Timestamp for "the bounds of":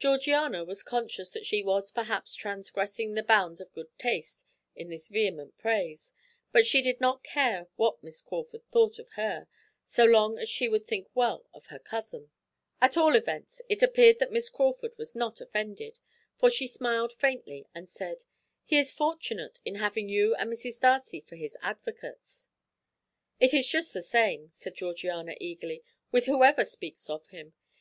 3.14-3.72